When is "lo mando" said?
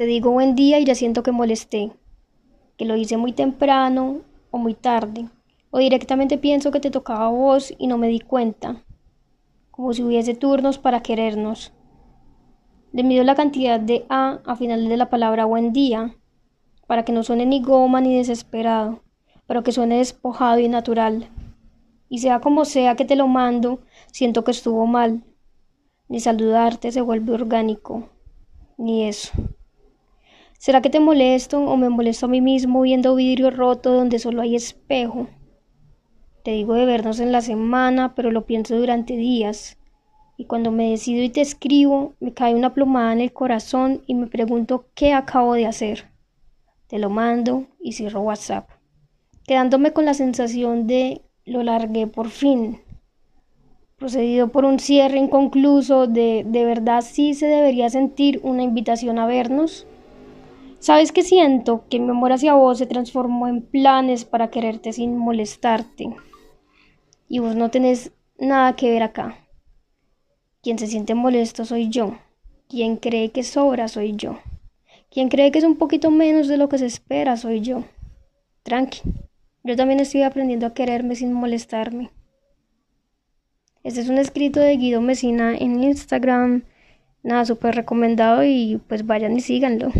23.16-23.80, 46.98-47.64